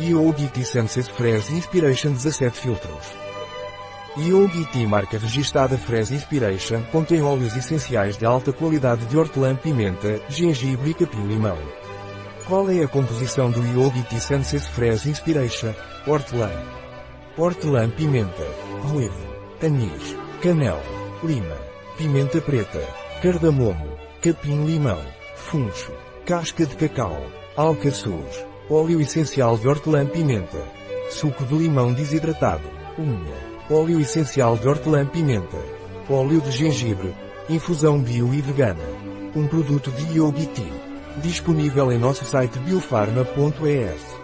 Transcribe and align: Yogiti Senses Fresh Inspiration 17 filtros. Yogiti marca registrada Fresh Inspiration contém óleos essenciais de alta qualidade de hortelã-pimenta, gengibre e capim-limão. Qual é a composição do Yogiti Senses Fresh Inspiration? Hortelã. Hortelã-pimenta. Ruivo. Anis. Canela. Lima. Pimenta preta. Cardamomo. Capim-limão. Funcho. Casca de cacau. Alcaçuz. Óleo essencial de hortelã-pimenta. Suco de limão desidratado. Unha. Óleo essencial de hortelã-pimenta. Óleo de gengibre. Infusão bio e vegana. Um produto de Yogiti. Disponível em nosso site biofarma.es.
Yogiti 0.00 0.64
Senses 0.64 1.06
Fresh 1.06 1.50
Inspiration 1.50 2.12
17 2.12 2.58
filtros. 2.58 3.14
Yogiti 4.16 4.86
marca 4.86 5.18
registrada 5.18 5.76
Fresh 5.76 6.12
Inspiration 6.12 6.82
contém 6.90 7.22
óleos 7.22 7.54
essenciais 7.54 8.16
de 8.16 8.24
alta 8.24 8.54
qualidade 8.54 9.04
de 9.04 9.18
hortelã-pimenta, 9.18 10.22
gengibre 10.30 10.90
e 10.90 10.94
capim-limão. 10.94 11.58
Qual 12.46 12.70
é 12.70 12.82
a 12.82 12.88
composição 12.88 13.50
do 13.50 13.60
Yogiti 13.60 14.18
Senses 14.18 14.66
Fresh 14.66 15.06
Inspiration? 15.06 15.74
Hortelã. 16.06 16.50
Hortelã-pimenta. 17.36 18.46
Ruivo. 18.84 19.26
Anis. 19.62 20.16
Canela. 20.42 20.82
Lima. 21.22 21.58
Pimenta 21.98 22.40
preta. 22.40 22.80
Cardamomo. 23.22 23.98
Capim-limão. 24.22 25.00
Funcho. 25.36 25.92
Casca 26.24 26.64
de 26.64 26.76
cacau. 26.76 27.22
Alcaçuz. 27.56 28.51
Óleo 28.70 29.00
essencial 29.00 29.58
de 29.58 29.66
hortelã-pimenta. 29.66 30.62
Suco 31.10 31.44
de 31.44 31.54
limão 31.54 31.92
desidratado. 31.92 32.62
Unha. 32.96 33.34
Óleo 33.68 34.00
essencial 34.00 34.56
de 34.56 34.68
hortelã-pimenta. 34.68 35.58
Óleo 36.08 36.40
de 36.40 36.52
gengibre. 36.52 37.12
Infusão 37.50 38.00
bio 38.00 38.32
e 38.32 38.40
vegana. 38.40 38.84
Um 39.34 39.48
produto 39.48 39.90
de 39.90 40.16
Yogiti. 40.16 40.72
Disponível 41.16 41.90
em 41.90 41.98
nosso 41.98 42.24
site 42.24 42.58
biofarma.es. 42.60 44.21